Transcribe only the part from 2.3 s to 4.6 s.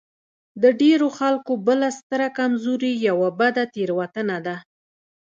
کمزوري يوه بده تېروتنه ده.